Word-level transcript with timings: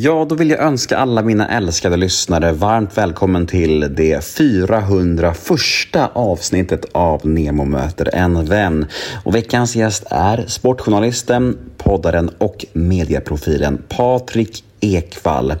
Ja, 0.00 0.26
då 0.28 0.34
vill 0.34 0.50
jag 0.50 0.60
önska 0.60 0.96
alla 0.96 1.22
mina 1.22 1.48
älskade 1.48 1.96
lyssnare 1.96 2.52
varmt 2.52 2.98
välkommen 2.98 3.46
till 3.46 3.94
det 3.94 4.24
401 4.24 5.96
avsnittet 6.12 6.84
av 6.92 7.26
Nemo 7.26 7.64
möter 7.64 8.14
en 8.14 8.44
vän. 8.44 8.86
Och 9.24 9.34
veckans 9.34 9.76
gäst 9.76 10.04
är 10.10 10.44
sportjournalisten, 10.46 11.58
poddaren 11.76 12.30
och 12.38 12.66
medieprofilen 12.72 13.82
Patrik 13.88 14.64
Ekvall. 14.80 15.54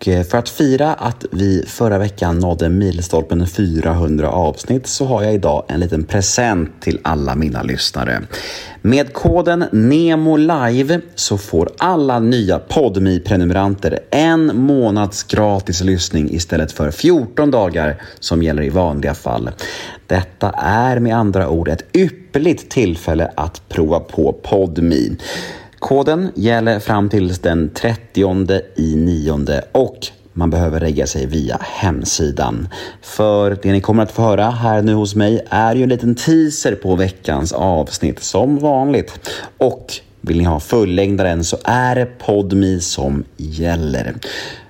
Och 0.00 0.08
eh, 0.08 0.22
för 0.22 0.38
att 0.38 0.48
fira 0.48 0.94
att 0.94 1.24
vi 1.30 1.64
förra 1.66 1.98
veckan 1.98 2.38
nådde 2.38 2.68
milstolpen 2.68 3.46
400 3.46 4.30
avsnitt 4.30 4.86
så 4.86 5.04
har 5.04 5.22
jag 5.22 5.34
idag 5.34 5.64
en 5.68 5.80
liten 5.80 6.04
present 6.04 6.82
till 6.82 6.98
alla 7.02 7.34
mina 7.34 7.62
lyssnare. 7.62 8.22
Med 8.82 9.12
koden 9.12 9.64
NEMOLIVE 9.72 11.00
så 11.14 11.38
får 11.38 11.70
alla 11.78 12.18
nya 12.18 12.58
podmi 12.58 13.20
prenumeranter 13.20 13.98
en 14.10 14.56
månads 14.56 15.22
gratis 15.22 15.80
lyssning 15.80 16.30
istället 16.30 16.72
för 16.72 16.90
14 16.90 17.50
dagar 17.50 18.02
som 18.20 18.42
gäller 18.42 18.62
i 18.62 18.68
vanliga 18.68 19.14
fall. 19.14 19.50
Detta 20.06 20.50
är 20.64 20.98
med 20.98 21.16
andra 21.16 21.48
ord 21.48 21.68
ett 21.68 21.96
ypperligt 21.96 22.70
tillfälle 22.70 23.30
att 23.36 23.68
prova 23.68 24.00
på 24.00 24.32
PodMe. 24.42 25.16
Koden 25.80 26.30
gäller 26.34 26.78
fram 26.78 27.08
till 27.08 27.34
den 27.34 27.70
30 27.74 28.60
i 28.76 28.96
nionde 28.96 29.64
och 29.72 30.06
man 30.32 30.50
behöver 30.50 30.80
regga 30.80 31.06
sig 31.06 31.26
via 31.26 31.58
hemsidan. 31.60 32.68
För 33.02 33.58
det 33.62 33.72
ni 33.72 33.80
kommer 33.80 34.02
att 34.02 34.12
få 34.12 34.22
höra 34.22 34.50
här 34.50 34.82
nu 34.82 34.94
hos 34.94 35.14
mig 35.14 35.40
är 35.50 35.74
ju 35.74 35.82
en 35.82 35.88
liten 35.88 36.14
teaser 36.14 36.74
på 36.74 36.96
veckans 36.96 37.52
avsnitt 37.52 38.22
som 38.22 38.58
vanligt. 38.58 39.30
Och 39.58 39.92
vill 40.20 40.38
ni 40.38 40.44
ha 40.44 40.60
fullängdaren 40.60 41.44
så 41.44 41.56
är 41.64 41.94
det 41.94 42.06
Podmi 42.06 42.80
som 42.80 43.24
gäller. 43.36 44.14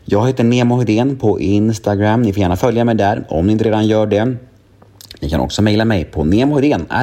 Jag 0.05 0.27
heter 0.27 0.45
Nemo 0.45 0.79
Hedén 0.79 1.17
på 1.17 1.41
Instagram. 1.41 2.23
Ni 2.23 2.33
får 2.33 2.41
gärna 2.41 2.57
följa 2.57 2.85
mig 2.85 2.95
där 2.95 3.25
om 3.29 3.47
ni 3.47 3.53
inte 3.53 3.65
redan 3.65 3.87
gör 3.87 4.07
det. 4.07 4.37
Ni 5.21 5.31
kan 5.31 5.41
också 5.41 5.63
mejla 5.63 5.85
mig 5.85 6.05
på 6.05 6.23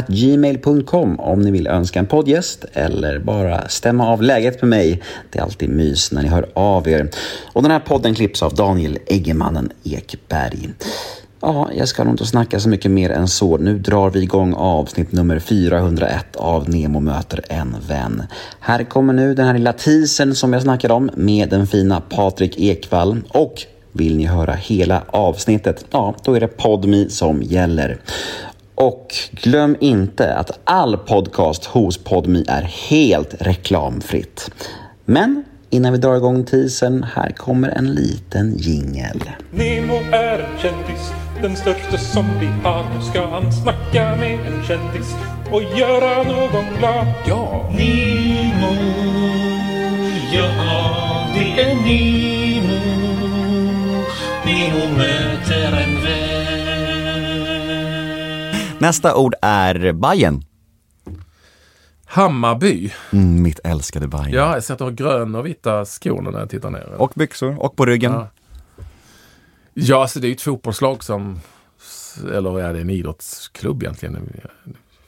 gmail.com 0.07 1.19
om 1.19 1.41
ni 1.41 1.51
vill 1.51 1.67
önska 1.67 1.99
en 1.99 2.05
poddgäst 2.05 2.65
eller 2.73 3.19
bara 3.19 3.67
stämma 3.67 4.07
av 4.07 4.21
läget 4.21 4.61
med 4.61 4.69
mig. 4.69 5.01
Det 5.31 5.39
är 5.39 5.43
alltid 5.43 5.69
mys 5.69 6.11
när 6.11 6.21
ni 6.21 6.27
hör 6.27 6.49
av 6.53 6.87
er. 6.87 7.09
Och 7.53 7.61
den 7.61 7.71
här 7.71 7.79
podden 7.79 8.15
klipps 8.15 8.43
av 8.43 8.55
Daniel 8.55 8.99
Eggemannen 9.05 9.69
Ekberg. 9.83 10.69
Ja, 11.41 11.69
jag 11.75 11.87
ska 11.87 12.03
nog 12.03 12.13
inte 12.13 12.25
snacka 12.25 12.59
så 12.59 12.69
mycket 12.69 12.91
mer 12.91 13.09
än 13.09 13.27
så. 13.27 13.57
Nu 13.57 13.79
drar 13.79 14.09
vi 14.09 14.21
igång 14.21 14.53
avsnitt 14.53 15.11
nummer 15.11 15.39
401 15.39 16.35
av 16.35 16.69
Nemo 16.69 16.99
möter 16.99 17.41
en 17.49 17.75
vän. 17.87 18.23
Här 18.59 18.83
kommer 18.83 19.13
nu 19.13 19.33
den 19.33 19.45
här 19.45 19.53
lilla 19.53 19.73
teasern 19.73 20.35
som 20.35 20.53
jag 20.53 20.61
snackade 20.61 20.93
om 20.93 21.09
med 21.15 21.49
den 21.49 21.67
fina 21.67 22.01
Patrik 22.01 22.59
Ekvall 22.59 23.21
och 23.29 23.65
vill 23.97 24.17
ni 24.17 24.25
höra 24.25 24.53
hela 24.53 25.03
avsnittet, 25.07 25.85
ja, 25.91 26.15
då 26.23 26.33
är 26.33 26.39
det 26.39 26.47
Podmi 26.47 27.09
som 27.09 27.41
gäller. 27.43 27.97
Och 28.75 29.15
glöm 29.31 29.75
inte 29.79 30.35
att 30.35 30.59
all 30.63 30.97
podcast 30.97 31.65
hos 31.65 31.97
Podmi 31.97 32.45
är 32.47 32.61
helt 32.61 33.35
reklamfritt. 33.39 34.51
Men 35.05 35.43
innan 35.69 35.91
vi 35.91 35.97
drar 35.97 36.15
igång 36.15 36.45
teasern, 36.45 37.05
här 37.15 37.31
kommer 37.31 37.69
en 37.69 37.93
liten 37.93 38.57
jingel. 38.57 39.21
Nemo 39.51 39.95
är 40.11 40.39
en 40.39 40.59
kändis, 40.61 41.11
den 41.41 41.55
största 41.55 41.97
som 41.97 42.25
vi 42.39 42.47
har. 42.63 42.83
Nu 42.95 43.01
ska 43.11 43.27
han 43.27 43.51
snacka 43.53 44.15
med 44.15 44.39
en 44.39 44.63
kändis 44.63 45.15
och 45.51 45.61
göra 45.79 46.23
någon 46.23 46.65
glad. 46.79 47.07
Ja! 47.27 47.69
Nemo, 47.77 48.73
ja 50.33 50.49
det 51.33 51.61
är 51.61 51.75
Nemo. 51.75 52.36
Möter 54.97 55.71
en 55.83 56.03
vän. 56.03 56.27
Nästa 58.79 59.15
ord 59.15 59.35
är 59.41 59.93
Bajen. 59.93 60.41
Hammarby. 62.05 62.91
Mm, 63.13 63.43
mitt 63.43 63.59
älskade 63.63 64.07
Bajen. 64.07 64.31
Ja, 64.33 64.53
jag 64.53 64.63
ser 64.63 64.73
att 64.73 64.77
du 64.77 64.83
har 64.83 64.91
gröna 64.91 65.39
och 65.39 65.45
vita 65.45 65.85
skor 65.85 66.21
när 66.21 66.39
jag 66.39 66.49
tittar 66.49 66.69
ner. 66.69 66.89
Och 66.97 67.11
byxor, 67.15 67.63
och 67.63 67.75
på 67.75 67.85
ryggen. 67.85 68.11
Ja. 68.11 68.27
Ja, 69.73 70.01
alltså 70.01 70.19
det 70.19 70.27
är 70.27 70.29
ju 70.29 70.35
ett 70.35 70.41
fotbollslag 70.41 71.03
som, 71.03 71.39
eller 72.33 72.59
ja, 72.59 72.73
det 72.73 72.77
är 72.77 72.81
en 72.81 72.89
idrottsklubb 72.89 73.83
egentligen. 73.83 74.29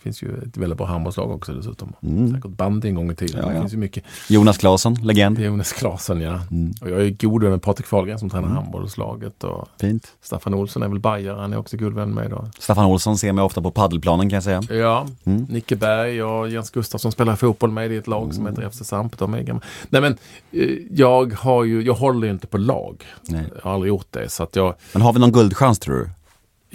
Finns 0.09 0.23
ju 0.23 0.37
ett 0.37 0.57
väldigt 0.57 0.77
bra 0.77 0.87
handbollslag 0.87 1.31
också 1.31 1.53
dessutom. 1.53 1.93
Säkert 2.33 2.51
bandy 2.51 2.87
en 2.87 2.95
gång 2.95 3.11
i 3.11 3.15
tiden. 3.15 3.35
Mm. 3.39 3.49
Ja, 3.49 3.55
ja. 3.55 3.61
finns 3.61 3.73
ju 3.73 3.77
mycket. 3.77 4.03
Jonas 4.29 4.57
Claesson, 4.57 4.93
legend. 4.93 5.39
Jonas 5.39 5.73
Klasen, 5.73 6.21
ja. 6.21 6.39
Mm. 6.51 6.73
Och 6.81 6.89
jag 6.89 7.01
är 7.01 7.09
god 7.09 7.43
vän 7.43 7.51
med 7.51 7.61
Patrik 7.61 7.87
Fahlgren 7.87 8.19
som 8.19 8.29
tränar 8.29 8.47
handbollslaget. 8.47 9.43
Och 9.43 9.67
Fint. 9.79 10.07
Staffan 10.21 10.53
Olsson 10.53 10.83
är 10.83 10.87
väl 10.87 10.99
bajare, 10.99 11.41
han 11.41 11.53
är 11.53 11.57
också 11.57 11.77
god 11.77 11.93
vän 11.93 12.13
med 12.13 12.29
då. 12.29 12.49
Staffan 12.59 12.85
Olsson 12.85 13.17
ser 13.17 13.33
mig 13.33 13.43
ofta 13.43 13.61
på 13.61 13.71
paddelplanen 13.71 14.29
kan 14.29 14.35
jag 14.35 14.43
säga. 14.43 14.61
Ja, 14.69 15.07
Mm. 15.23 15.43
Nicke 15.49 15.75
Berg 15.75 16.23
och 16.23 16.49
Jens 16.49 16.69
Gustafsson 16.69 17.11
spelar 17.11 17.35
fotboll 17.35 17.71
med 17.71 17.91
i 17.91 17.95
ett 17.95 18.07
lag 18.07 18.33
som 18.33 18.45
heter 18.47 18.69
FC 18.69 18.77
Samp. 18.83 19.17
De 19.17 19.33
är 19.33 19.41
gamla. 19.41 19.61
Nej 19.89 20.01
men, 20.01 20.17
eh, 20.51 20.77
jag 20.91 21.33
har 21.33 21.63
ju, 21.63 21.81
jag 21.81 21.93
håller 21.93 22.27
ju 22.27 22.33
inte 22.33 22.47
på 22.47 22.57
lag. 22.57 23.05
Nej. 23.21 23.43
Jag 23.55 23.61
har 23.63 23.73
aldrig 23.73 23.89
gjort 23.89 24.07
det. 24.09 24.29
Så 24.29 24.43
att 24.43 24.55
jag, 24.55 24.75
Men 24.93 25.01
har 25.01 25.13
vi 25.13 25.19
någon 25.19 25.31
guldchans 25.31 25.79
tror 25.79 25.95
du? 25.95 26.09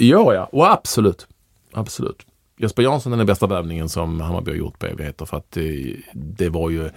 ja 0.07 0.35
ja, 0.35 0.49
och 0.53 0.71
absolut. 0.73 1.27
Absolut. 1.73 2.27
Jesper 2.57 2.83
Jansson 2.83 3.13
är 3.13 3.17
den 3.17 3.27
bästa 3.27 3.47
värvningen 3.47 3.89
som 3.89 4.21
Hammarby 4.21 4.51
har 4.51 4.59
gjort 4.59 4.79
på 4.79 4.87
evigheter 4.87 5.25
för 5.25 5.37
att 5.37 5.51
det, 5.51 5.97
det 6.13 6.49
var 6.49 6.71
ju, 6.71 6.91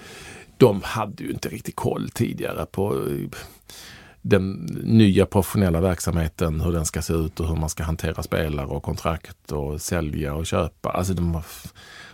de 0.57 0.81
hade 0.83 1.23
ju 1.23 1.31
inte 1.31 1.49
riktigt 1.49 1.75
koll 1.75 2.09
tidigare 2.09 2.65
på 2.65 2.93
eh, 2.93 3.29
den 4.21 4.51
nya 4.83 5.25
professionella 5.25 5.81
verksamheten, 5.81 6.61
hur 6.61 6.71
den 6.71 6.85
ska 6.85 7.01
se 7.01 7.13
ut 7.13 7.39
och 7.39 7.47
hur 7.47 7.55
man 7.55 7.69
ska 7.69 7.83
hantera 7.83 8.23
spelare 8.23 8.65
och 8.65 8.83
kontrakt 8.83 9.51
och 9.51 9.81
sälja 9.81 10.33
och 10.33 10.45
köpa. 10.45 10.89
Alltså 10.89 11.13
de 11.13 11.31
var, 11.31 11.45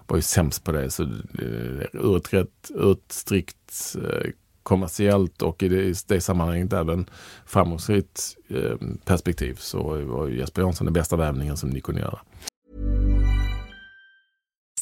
var 0.08 0.18
ju 0.18 0.22
sämst 0.22 0.64
på 0.64 0.72
det. 0.72 0.92
Så, 0.92 1.04
eh, 1.04 1.86
ur, 1.94 2.18
ett 2.18 2.34
rätt, 2.34 2.72
ur 2.76 2.92
ett 2.92 3.12
strikt 3.12 3.96
eh, 3.96 4.30
kommersiellt 4.64 5.42
och 5.42 5.64
i 5.64 5.68
det, 5.70 5.84
i 5.84 5.94
det 6.08 6.22
sammanhanget 6.22 6.74
även 6.74 7.10
framgångsrikt 7.46 8.38
eh, 8.50 8.78
perspektiv 9.06 9.56
så 9.60 9.84
var 10.06 10.28
ju 10.28 10.38
Jesper 10.38 10.62
Jansson 10.62 10.86
den 10.86 10.94
bästa 10.94 11.16
värvningen 11.16 11.58
som 11.58 11.70
ni 11.70 11.82
kunde 11.82 12.02
göra. 12.02 12.20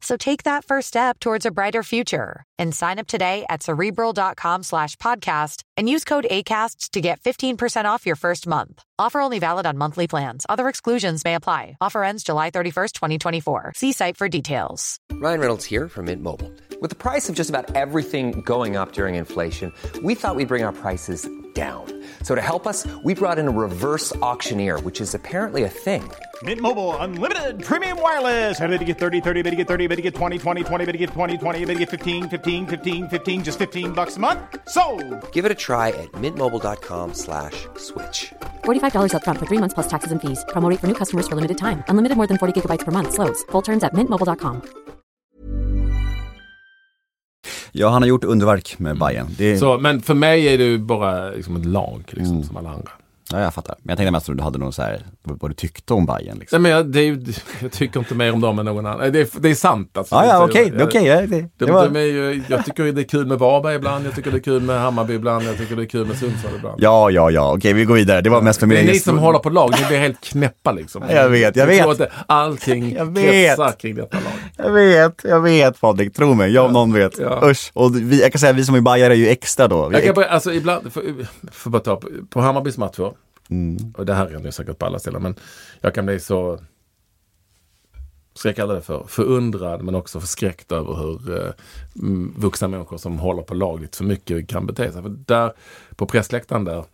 So 0.00 0.16
take 0.16 0.44
that 0.44 0.64
first 0.64 0.88
step 0.88 1.18
towards 1.18 1.44
a 1.44 1.50
brighter 1.50 1.82
future 1.82 2.44
and 2.58 2.74
sign 2.74 2.98
up 2.98 3.06
today 3.08 3.44
at 3.48 3.62
cerebral.com 3.62 4.62
slash 4.62 4.96
podcast 4.96 5.62
and 5.76 5.88
use 5.88 6.04
code 6.04 6.26
ACAST 6.30 6.90
to 6.90 7.00
get 7.00 7.20
15% 7.20 7.84
off 7.84 8.06
your 8.06 8.16
first 8.16 8.46
month. 8.46 8.82
Offer 8.98 9.20
only 9.20 9.38
valid 9.40 9.66
on 9.66 9.76
monthly 9.76 10.06
plans. 10.06 10.46
Other 10.48 10.68
exclusions 10.68 11.24
may 11.24 11.34
apply. 11.34 11.76
Offer 11.80 12.04
ends 12.04 12.22
July 12.22 12.50
31st, 12.50 12.92
2024. 12.92 13.72
See 13.74 13.92
site 13.92 14.16
for 14.16 14.28
details. 14.28 14.98
Ryan 15.12 15.40
Reynolds 15.40 15.64
here 15.64 15.88
from 15.88 16.04
Mint 16.06 16.22
Mobile. 16.22 16.52
With 16.80 16.90
the 16.90 16.96
price 16.96 17.28
of 17.28 17.34
just 17.34 17.50
about 17.50 17.74
everything 17.74 18.40
going 18.42 18.76
up 18.76 18.92
during 18.92 19.16
inflation, 19.16 19.72
we 20.02 20.14
thought 20.14 20.36
we'd 20.36 20.48
bring 20.48 20.62
our 20.62 20.72
prices 20.72 21.28
down. 21.54 21.86
So 22.22 22.36
to 22.36 22.40
help 22.40 22.66
us, 22.68 22.86
we 23.02 23.14
brought 23.14 23.38
in 23.38 23.48
a 23.48 23.50
reverse 23.50 24.14
auctioneer, 24.16 24.78
which 24.80 25.00
is 25.00 25.14
apparently 25.14 25.64
a 25.64 25.68
thing. 25.68 26.08
Mint 26.42 26.60
Mobile 26.60 26.96
unlimited 26.98 27.64
premium 27.64 28.00
wireless. 28.00 28.60
Ready 28.60 28.78
to 28.78 28.84
get 28.84 28.98
30, 28.98 29.20
30, 29.20 29.42
bit 29.42 29.50
to 29.50 29.56
get 29.56 29.66
30, 29.66 29.88
bit 29.88 29.96
to 29.96 30.02
get 30.02 30.14
20, 30.14 30.38
20, 30.38 30.62
20, 30.62 30.84
bit 30.84 30.92
to 30.92 30.98
get 30.98 31.10
20, 31.10 31.38
20, 31.38 31.64
bit 31.64 31.74
to 31.74 31.78
get 31.80 31.90
15, 31.90 32.28
15, 32.28 32.66
15, 32.66 33.08
15 33.08 33.42
just 33.42 33.58
15 33.58 33.92
bucks 33.92 34.16
a 34.16 34.20
month. 34.20 34.38
So, 34.68 34.82
Give 35.32 35.44
it 35.44 35.50
a 35.50 35.56
try 35.56 35.88
at 35.88 36.12
mintmobile.com 36.22 37.14
slash 37.14 37.66
switch. 37.76 38.32
$45 38.64 39.12
upfront 39.16 39.38
for 39.40 39.46
three 39.46 39.58
months 39.58 39.74
plus 39.74 39.88
taxes 39.88 40.12
and 40.12 40.20
fees. 40.20 40.44
Promo 40.52 40.70
rate 40.70 40.78
for 40.80 40.86
new 40.86 40.94
customers 40.94 41.26
for 41.26 41.34
limited 41.34 41.58
time. 41.58 41.82
Unlimited 41.88 42.16
more 42.16 42.28
than 42.28 42.38
40 42.38 42.52
gigabytes 42.54 42.84
per 42.84 42.92
month. 42.92 43.14
Slows. 43.14 43.42
Full 43.50 43.62
terms 43.62 43.82
at 43.82 43.92
mintmobile.com. 43.94 44.62
Ja, 47.72 47.88
han 47.88 48.02
har 48.02 48.08
gjort 48.08 48.24
underverk 48.24 48.78
med 48.78 48.98
Bayern. 48.98 49.26
Det 49.38 49.44
är, 49.44 49.56
Så, 49.56 49.78
men 49.78 50.02
för 50.02 50.14
mig 50.14 50.54
är 50.54 50.58
det 50.58 50.64
ju 50.64 50.78
bara 50.78 51.30
liksom 51.30 51.56
ett 51.56 51.64
lag 51.64 52.02
liksom, 52.06 52.34
mm. 52.34 52.44
som 52.44 52.56
alla 52.56 52.70
andra. 52.70 52.90
Ja, 53.32 53.40
jag 53.40 53.54
fattar. 53.54 53.76
Men 53.82 53.88
jag 53.92 53.96
tänkte 53.98 54.10
mest 54.12 54.28
att 54.28 54.36
du 54.36 54.42
hade 54.42 54.58
någon 54.58 54.72
så 54.72 54.82
här, 54.82 55.02
vad 55.22 55.50
du 55.50 55.54
tyckte 55.54 55.94
om 55.94 56.06
Bayern 56.06 56.38
liksom. 56.38 56.62
Nej, 56.62 56.70
men 56.72 56.78
jag, 56.78 56.86
det 56.92 57.00
är, 57.00 57.04
ju- 57.04 57.24
jag 57.62 57.72
tycker 57.72 58.00
inte 58.00 58.14
mer 58.14 58.32
om 58.32 58.40
dem 58.40 58.58
än 58.58 58.64
någon 58.64 58.86
annan. 58.86 59.12
Det 59.12 59.20
är, 59.20 59.40
det 59.40 59.48
är 59.50 59.54
sant 59.54 59.98
alltså. 59.98 60.14
Ja, 60.14 60.26
ja, 60.26 60.44
okej, 60.44 60.72
jag- 60.78 60.86
okej. 60.88 61.04
ja, 61.06 61.20
det, 61.20 61.26
De, 61.26 61.48
det 61.66 61.72
var... 61.72 61.88
de 61.88 61.96
är 61.96 62.04
ju, 62.04 62.42
jag 62.48 62.64
tycker 62.64 62.92
det 62.92 63.00
är 63.00 63.04
kul 63.08 63.26
med 63.26 63.38
Varberg 63.38 63.74
ibland, 63.74 64.06
jag 64.06 64.14
tycker 64.14 64.30
det 64.30 64.36
är 64.36 64.42
kul 64.42 64.62
med 64.62 64.80
Hammarby 64.80 65.14
ibland, 65.14 65.44
jag 65.44 65.58
tycker 65.58 65.76
det 65.76 65.82
är 65.82 65.86
kul 65.86 66.06
med 66.06 66.16
Sundsvall 66.18 66.52
ibland. 66.56 66.82
Ja, 66.82 67.10
ja, 67.10 67.30
ja, 67.30 67.54
okej, 67.54 67.72
vi 67.72 67.84
går 67.84 67.94
vidare. 67.94 68.20
Det 68.20 68.30
var 68.30 68.42
mest 68.42 68.60
för 68.60 68.66
min 68.66 68.76
det 68.76 68.82
är 68.90 68.92
ni 68.92 68.98
som 68.98 69.18
håller 69.18 69.38
på 69.38 69.50
lag, 69.50 69.70
ni 69.80 69.86
blir 69.88 69.98
helt 69.98 70.20
knäppa 70.20 70.72
liksom. 70.72 71.02
Jag 71.10 71.28
vet, 71.28 71.56
jag 71.56 71.68
tror 71.68 71.78
vet. 71.78 71.86
att 71.86 71.98
det- 71.98 72.10
allting 72.26 72.92
Jag 72.94 73.14
vet. 73.14 73.24
kretsar 73.30 73.72
kring 73.72 73.94
detta 73.94 74.16
lag. 74.16 74.66
Jag 74.66 74.72
vet, 74.72 75.20
jag 75.24 75.40
vet 75.40 75.80
Patrik, 75.80 76.14
tro 76.14 76.34
mig. 76.34 76.52
Jag 76.52 76.64
om 76.66 76.72
någon 76.72 76.92
vet. 76.92 77.18
Ja. 77.18 77.40
Usch. 77.50 77.70
Och 77.74 77.96
vi, 77.96 78.20
jag 78.20 78.32
kan 78.32 78.38
säga, 78.38 78.52
vi 78.52 78.64
som 78.64 78.74
är 78.74 78.80
bajare 78.80 79.12
är 79.12 79.16
ju 79.16 79.28
extra 79.28 79.68
då. 79.68 79.88
Vi 79.88 79.94
Jag 79.94 80.04
kan 80.04 80.14
bara, 80.14 80.26
alltså 80.26 80.52
ibland, 80.52 80.92
för, 80.92 81.02
för 81.52 81.70
bara 81.70 81.82
ta, 81.82 81.96
på- 81.96 82.08
på 82.30 82.40
Hammarbys 82.40 82.78
matcher, 82.78 83.12
Mm. 83.50 83.94
och 83.96 84.06
det 84.06 84.14
här 84.14 84.30
händer 84.30 84.50
säkert 84.50 84.78
på 84.78 84.86
alla 84.86 84.98
ställen, 84.98 85.22
men 85.22 85.34
jag 85.80 85.94
kan 85.94 86.06
bli 86.06 86.20
så, 86.20 86.60
ska 88.34 88.48
jag 88.48 88.56
kalla 88.56 88.74
det 88.74 88.82
för, 88.82 89.04
förundrad 89.08 89.82
men 89.82 89.94
också 89.94 90.20
förskräckt 90.20 90.72
över 90.72 90.94
hur 90.94 91.46
eh, 91.46 91.52
vuxna 92.36 92.68
människor 92.68 92.96
som 92.96 93.18
håller 93.18 93.42
på 93.42 93.54
lag 93.54 93.80
lite 93.80 93.96
för 93.96 94.04
mycket 94.04 94.48
kan 94.48 94.66
bete 94.66 94.92
sig. 94.92 95.02
För 95.02 95.08
där, 95.08 95.52
på 95.96 96.06
pressläktaren 96.06 96.64
där, 96.64 96.84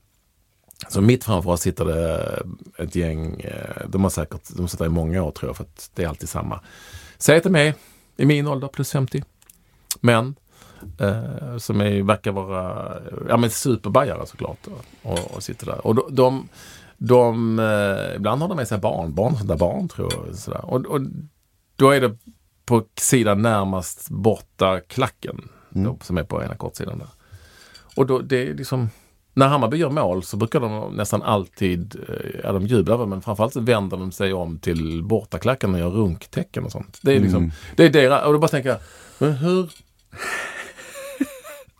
så 0.88 1.00
mitt 1.00 1.24
framför 1.24 1.50
oss 1.50 1.60
sitter 1.60 1.84
det 1.84 2.42
ett 2.78 2.94
gäng, 2.94 3.40
eh, 3.40 3.86
de 3.88 4.02
har 4.02 4.10
säkert, 4.10 4.56
de 4.56 4.68
sitter 4.68 4.86
i 4.86 4.88
många 4.88 5.22
år 5.22 5.30
tror 5.30 5.48
jag, 5.48 5.56
för 5.56 5.64
att 5.64 5.90
det 5.94 6.04
är 6.04 6.08
alltid 6.08 6.28
samma. 6.28 6.60
Säg 7.18 7.36
att 7.36 7.44
mig, 7.44 7.68
är 7.68 7.74
i 8.22 8.26
min 8.26 8.46
ålder, 8.46 8.68
plus 8.68 8.92
50. 8.92 9.24
Män. 10.00 10.34
Eh, 11.00 11.56
som 11.58 11.80
är, 11.80 12.02
verkar 12.02 12.32
vara 12.32 12.96
ja, 13.28 13.36
men 13.36 13.50
superbajare 13.50 14.26
såklart. 14.26 14.66
Och, 15.02 15.34
och 15.34 15.42
sitter 15.42 15.66
där. 15.66 15.86
Och 15.86 15.94
de, 15.94 16.14
de, 16.14 16.48
de 16.98 17.58
eh, 17.58 18.16
ibland 18.16 18.42
har 18.42 18.48
de 18.48 18.56
med 18.56 18.68
sig 18.68 18.78
barn, 18.78 19.14
barn, 19.14 19.58
barn 19.58 19.88
tror 19.88 20.12
jag. 20.12 20.34
Sådär. 20.34 20.64
Och, 20.64 20.86
och 20.86 21.00
då 21.76 21.90
är 21.90 22.00
det 22.00 22.16
på 22.64 22.84
sidan 23.00 23.42
närmast 23.42 24.10
borta 24.10 24.80
klacken. 24.80 25.48
Då, 25.70 25.98
som 26.02 26.18
är 26.18 26.24
på 26.24 26.42
ena 26.42 26.56
kortsidan 26.56 26.98
där. 26.98 27.08
Och 27.96 28.06
då, 28.06 28.18
det 28.18 28.48
är 28.48 28.54
liksom 28.54 28.88
när 29.34 29.48
Hammarby 29.48 29.76
gör 29.76 29.90
mål 29.90 30.22
så 30.22 30.36
brukar 30.36 30.60
de 30.60 30.94
nästan 30.96 31.22
alltid, 31.22 31.96
eh, 32.08 32.40
ja 32.44 32.52
de 32.52 32.66
jublar 32.66 33.06
men 33.06 33.22
framförallt 33.22 33.52
så 33.52 33.60
vänder 33.60 33.96
de 33.96 34.12
sig 34.12 34.32
om 34.32 34.58
till 34.58 35.02
bortaklacken 35.02 35.74
och 35.74 35.80
gör 35.80 35.90
runktecken 35.90 36.64
och 36.64 36.72
sånt. 36.72 36.98
Det 37.02 37.12
är 37.12 37.20
liksom, 37.20 37.52
det 37.76 37.84
är 37.84 37.90
deras, 37.90 38.26
och 38.26 38.32
då 38.32 38.38
bara 38.38 38.48
tänker 38.48 38.68
jag, 38.68 38.78
men 39.18 39.32
hur? 39.32 39.70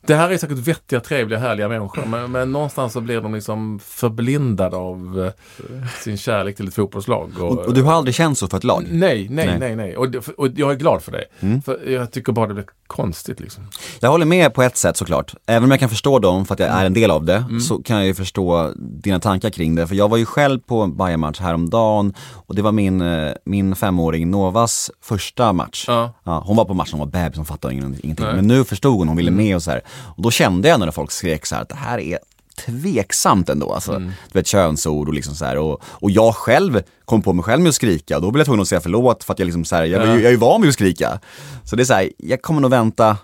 Det 0.06 0.15
här 0.15 0.31
är 0.31 0.39
säkert 0.39 0.59
vettiga, 0.59 1.01
trevliga, 1.01 1.39
härliga 1.39 1.69
människor 1.69 2.05
men, 2.06 2.33
men 2.33 2.53
någonstans 2.53 2.93
så 2.93 3.01
blir 3.01 3.21
de 3.21 3.35
liksom 3.35 3.79
förblindade 3.85 4.77
av 4.77 5.25
eh, 5.71 5.81
sin 6.03 6.17
kärlek 6.17 6.56
till 6.56 6.69
ett 6.69 6.75
fotbollslag. 6.75 7.31
Och, 7.41 7.59
och 7.59 7.75
du 7.75 7.83
har 7.83 7.93
aldrig 7.93 8.15
känt 8.15 8.39
så 8.39 8.47
för 8.49 8.56
ett 8.56 8.65
lag? 8.65 8.85
Nej, 8.91 9.27
nej, 9.31 9.47
Nej. 9.47 9.59
nej, 9.59 9.77
nej. 9.77 9.97
Och, 9.97 10.06
och 10.37 10.49
jag 10.56 10.71
är 10.71 10.75
glad 10.77 11.03
för 11.03 11.12
det. 11.12 11.25
För 11.65 11.91
jag 11.91 12.11
tycker 12.12 12.33
bara 12.33 12.47
det 12.47 12.55
blir 12.55 12.67
konstigt 12.87 13.41
liksom. 13.41 13.69
Jag 14.01 14.11
håller 14.11 14.27
med 14.27 14.55
på 14.55 14.62
ett 14.62 14.77
sätt 14.77 14.97
såklart. 14.97 15.35
Även 15.47 15.65
om 15.65 15.71
jag 15.71 15.81
kan 15.81 15.89
förstå 15.89 16.19
dem 16.19 16.47
för 16.47 16.55
att 16.55 16.61
jag 16.61 16.69
är 16.69 16.85
en 16.87 16.95
del 16.95 17.11
av 17.11 17.25
det, 17.25 17.45
så 17.69 17.83
kan 17.83 17.97
jag 17.97 18.06
ju 18.06 18.15
förstå 18.15 18.73
dina 18.77 19.21
tankar 19.21 19.51
kring 19.51 19.75
det. 19.75 19.87
För 19.87 19.95
jag 19.95 20.09
var 20.09 20.17
ju 20.17 20.27
själv 20.27 20.59
på 20.61 20.81
en 20.83 20.97
Bayern-match 20.97 21.41
häromdagen 21.41 22.15
och 22.33 22.55
det 22.55 22.62
var 22.62 22.73
min, 22.73 23.01
eh, 23.01 23.33
min 23.45 23.77
femåring 23.77 24.31
Novas 24.31 24.91
första 25.03 25.53
match. 25.53 25.85
Ja. 25.89 26.12
hon 26.47 26.56
var 26.56 26.65
på 26.65 26.75
matchen, 26.75 26.99
hon 26.99 27.11
var 27.11 27.23
bebis, 27.23 27.37
hon 27.37 27.47
fattade 27.47 27.75
ingen- 27.75 27.97
ingenting. 28.03 28.27
Nej. 28.27 28.35
Men 28.35 28.47
nu 28.47 28.65
förstod 28.65 28.99
hon, 28.99 29.09
hon 29.09 29.17
ville 29.17 29.31
med 29.31 29.56
och 29.56 29.62
så 29.62 29.71
här. 29.71 29.81
Och 30.17 30.23
då 30.23 30.31
kände 30.31 30.69
jag 30.69 30.81
när 30.81 30.91
folk 30.91 31.11
skrek 31.11 31.46
så 31.46 31.55
här 31.55 31.62
att 31.62 31.69
det 31.69 31.75
här 31.75 31.99
är 31.99 32.19
tveksamt 32.67 33.49
ändå. 33.49 33.73
Alltså, 33.73 33.99
Du 33.99 34.38
vet 34.38 34.46
könsord 34.46 35.08
och 35.08 35.14
liksom 35.14 35.35
så 35.35 35.44
här. 35.44 35.58
Och, 35.58 35.82
och 35.85 36.11
jag 36.11 36.35
själv 36.35 36.82
kom 37.05 37.23
på 37.23 37.32
mig 37.32 37.44
själv 37.44 37.62
med 37.62 37.69
att 37.69 37.75
skrika 37.75 38.17
och 38.17 38.23
då 38.23 38.31
blev 38.31 38.41
jag 38.41 38.46
tvungen 38.46 38.62
att 38.62 38.69
säga 38.69 38.81
förlåt 38.81 39.25
för 39.25 39.32
att 39.32 39.38
jag 39.38 39.46
liksom 39.46 39.64
så 39.64 39.76
här, 39.76 39.85
jag, 39.85 40.02
jag, 40.06 40.17
jag 40.17 40.25
är 40.25 40.31
ju 40.31 40.37
van 40.37 40.61
vid 40.62 40.69
att 40.69 40.75
skrika. 40.75 41.20
Så 41.64 41.76
det 41.76 41.82
är 41.82 41.85
så 41.85 41.94
här, 41.94 42.11
jag 42.19 42.43
kommer 42.43 42.61
nog 42.61 42.70
vänta 42.70 43.17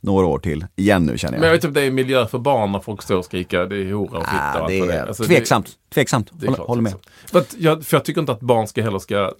några 0.00 0.26
år 0.26 0.38
till 0.38 0.66
igen 0.76 1.06
nu 1.06 1.18
känner 1.18 1.34
jag. 1.34 1.40
Men 1.40 1.46
jag 1.46 1.54
vet 1.54 1.64
inte 1.64 1.68
om 1.68 1.74
det 1.74 1.82
är 1.82 1.90
miljö 1.90 2.26
för 2.26 2.38
barn 2.38 2.72
när 2.72 2.80
folk 2.80 3.02
står 3.02 3.16
och 3.16 3.24
skriker 3.24 3.66
det 3.66 3.76
är 3.76 3.92
hora 3.92 4.18
och 4.18 4.24
fitta 4.24 4.62
ah, 4.62 4.66
det 4.68 4.78
är 4.78 5.06
Alltså, 5.06 5.24
tveksamt, 5.24 5.68
tveksamt. 5.94 6.30
Det, 6.32 6.46
är 6.46 6.46
håller, 6.46 6.56
klart, 6.56 6.68
håller 6.68 6.82
med. 6.82 6.94
För, 7.26 7.38
att 7.38 7.54
jag, 7.58 7.84
för 7.84 7.96
jag 7.96 8.04
tycker 8.04 8.20
inte 8.20 8.32
att 8.32 8.40
barn 8.40 8.68
ska 8.68 8.82
heller 8.82 8.98
ska 8.98 9.32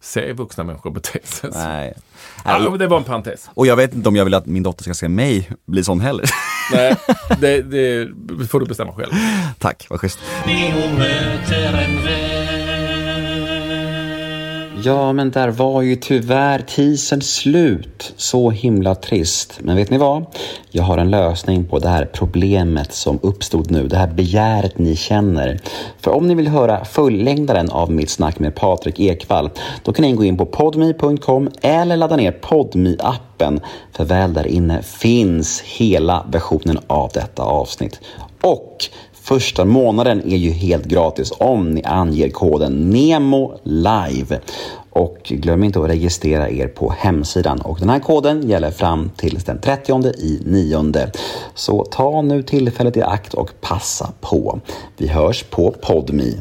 se 0.00 0.32
vuxna 0.32 0.64
människor 0.64 0.90
bete 0.90 1.18
sig. 1.24 1.50
Nej. 1.54 1.94
Ja, 2.44 2.70
men 2.70 2.78
det 2.78 2.86
var 2.86 2.96
en 2.96 3.04
parentes. 3.04 3.50
Och 3.54 3.66
jag 3.66 3.76
vet 3.76 3.94
inte 3.94 4.08
om 4.08 4.16
jag 4.16 4.24
vill 4.24 4.34
att 4.34 4.46
min 4.46 4.62
dotter 4.62 4.82
ska 4.82 4.94
se 4.94 5.08
mig 5.08 5.50
bli 5.66 5.84
sån 5.84 6.00
heller. 6.00 6.30
Nej, 6.72 6.96
det, 7.40 7.62
det 7.62 8.08
får 8.48 8.60
du 8.60 8.66
bestämma 8.66 8.92
själv. 8.92 9.12
Tack, 9.58 9.86
vad 9.90 10.00
schysst. 10.00 10.18
Ja, 14.86 15.12
men 15.12 15.30
där 15.30 15.48
var 15.48 15.82
ju 15.82 15.96
tyvärr 15.96 16.58
teasern 16.58 17.20
slut. 17.20 18.12
Så 18.16 18.50
himla 18.50 18.94
trist. 18.94 19.58
Men 19.60 19.76
vet 19.76 19.90
ni 19.90 19.98
vad? 19.98 20.26
Jag 20.70 20.82
har 20.82 20.98
en 20.98 21.10
lösning 21.10 21.64
på 21.64 21.78
det 21.78 21.88
här 21.88 22.08
problemet 22.12 22.92
som 22.92 23.18
uppstod 23.22 23.70
nu. 23.70 23.88
Det 23.88 23.96
här 23.96 24.06
begäret 24.06 24.78
ni 24.78 24.96
känner. 24.96 25.60
För 26.00 26.10
om 26.10 26.28
ni 26.28 26.34
vill 26.34 26.48
höra 26.48 26.84
fullängdaren 26.84 27.70
av 27.70 27.92
mitt 27.92 28.10
snack 28.10 28.38
med 28.38 28.54
Patrik 28.54 29.00
Ekwall, 29.00 29.50
då 29.82 29.92
kan 29.92 30.04
ni 30.04 30.12
gå 30.12 30.24
in 30.24 30.36
på 30.36 30.46
podme.com 30.46 31.50
eller 31.62 31.96
ladda 31.96 32.16
ner 32.16 32.32
podmi 32.32 32.96
appen 33.00 33.60
För 33.92 34.04
väl 34.04 34.32
där 34.32 34.46
inne 34.46 34.82
finns 34.82 35.60
hela 35.60 36.26
versionen 36.32 36.78
av 36.86 37.10
detta 37.14 37.42
avsnitt. 37.42 38.00
Och 38.42 38.84
Första 39.28 39.64
månaden 39.64 40.22
är 40.32 40.36
ju 40.36 40.50
helt 40.50 40.84
gratis 40.84 41.32
om 41.38 41.70
ni 41.70 41.84
anger 41.84 42.30
koden 42.30 42.90
NEMO 42.90 43.54
LIVE. 43.62 44.40
Och 44.90 45.18
glöm 45.22 45.64
inte 45.64 45.80
att 45.80 45.90
registrera 45.90 46.50
er 46.50 46.68
på 46.68 46.94
hemsidan. 46.98 47.60
Och 47.60 47.78
den 47.78 47.88
här 47.88 47.98
koden 47.98 48.48
gäller 48.48 48.70
fram 48.70 49.10
till 49.16 49.38
den 49.38 49.60
30 49.60 50.08
i 50.18 50.42
nionde. 50.44 51.10
Så 51.54 51.84
ta 51.84 52.22
nu 52.22 52.42
tillfället 52.42 52.96
i 52.96 53.02
akt 53.02 53.34
och 53.34 53.50
passa 53.60 54.12
på. 54.20 54.60
Vi 54.96 55.08
hörs 55.08 55.42
på 55.42 55.70
PodMe. 55.70 56.32